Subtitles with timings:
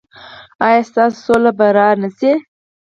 [0.65, 2.31] ایا ستاسو سوله به را نه شي؟